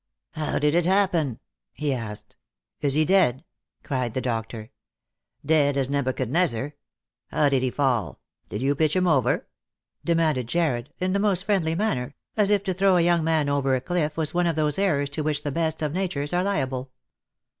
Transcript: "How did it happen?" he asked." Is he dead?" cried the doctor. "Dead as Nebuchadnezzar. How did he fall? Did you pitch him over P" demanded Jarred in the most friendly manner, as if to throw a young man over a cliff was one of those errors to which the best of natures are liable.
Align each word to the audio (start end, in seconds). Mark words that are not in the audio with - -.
"How 0.31 0.57
did 0.57 0.73
it 0.73 0.87
happen?" 0.87 1.37
he 1.73 1.93
asked." 1.93 2.35
Is 2.81 2.95
he 2.95 3.05
dead?" 3.05 3.43
cried 3.83 4.15
the 4.15 4.19
doctor. 4.19 4.71
"Dead 5.45 5.77
as 5.77 5.89
Nebuchadnezzar. 5.89 6.73
How 7.27 7.49
did 7.49 7.61
he 7.61 7.69
fall? 7.69 8.19
Did 8.49 8.63
you 8.63 8.73
pitch 8.73 8.95
him 8.95 9.05
over 9.05 9.37
P" 9.37 9.45
demanded 10.05 10.47
Jarred 10.47 10.91
in 10.97 11.13
the 11.13 11.19
most 11.19 11.43
friendly 11.45 11.75
manner, 11.75 12.15
as 12.35 12.49
if 12.49 12.63
to 12.63 12.73
throw 12.73 12.97
a 12.97 13.01
young 13.01 13.23
man 13.23 13.47
over 13.47 13.75
a 13.75 13.79
cliff 13.79 14.17
was 14.17 14.33
one 14.33 14.47
of 14.47 14.55
those 14.55 14.79
errors 14.79 15.11
to 15.11 15.21
which 15.21 15.43
the 15.43 15.51
best 15.51 15.83
of 15.83 15.93
natures 15.93 16.33
are 16.33 16.43
liable. 16.43 16.89